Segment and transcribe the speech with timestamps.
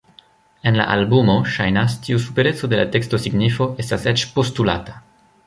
[0.69, 4.99] En la albumo, ŝajnas, tiu supereco de la tekstosignifo estas eĉ postulata.